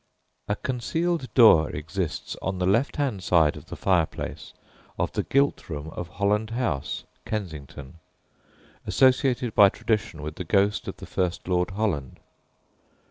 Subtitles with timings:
[0.47, 4.51] A concealed door exists on the left hand side of the fireplace
[4.97, 7.99] of the gilt room of Holland House, Kensington,
[8.87, 12.19] associated by tradition with the ghost of the first Lord Holland.